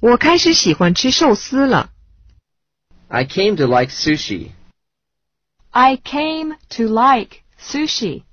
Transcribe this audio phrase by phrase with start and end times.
[0.00, 1.90] 我开始喜欢吃寿司了。
[3.08, 4.50] I I came to like sushi.
[5.70, 8.24] I came to like sushi.